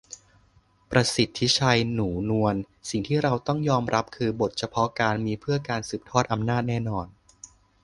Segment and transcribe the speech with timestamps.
[0.91, 2.55] ประสิทธิชัย หนูนวล:
[2.89, 7.07] สิ่งที่เราต้องยอมรับคือ บทเฉพาะกาลมีเพื่อการสืบทอดอำนาจแน่นอน